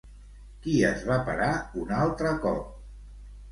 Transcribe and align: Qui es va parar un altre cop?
Qui 0.63 0.73
es 0.91 1.03
va 1.09 1.19
parar 1.29 1.51
un 1.83 1.95
altre 2.01 2.35
cop? 2.49 2.75